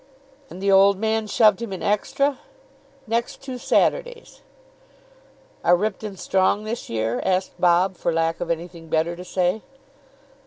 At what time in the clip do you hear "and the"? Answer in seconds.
0.49-0.71